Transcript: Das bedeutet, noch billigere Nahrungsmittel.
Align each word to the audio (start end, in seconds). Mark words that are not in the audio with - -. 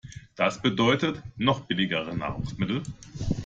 Das 0.35 0.59
bedeutet, 0.59 1.21
noch 1.37 1.67
billigere 1.67 2.17
Nahrungsmittel. 2.17 2.81